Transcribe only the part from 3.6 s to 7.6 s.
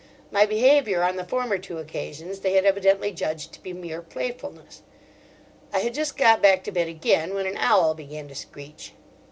be mere playfulness. I had just got back to bed again when an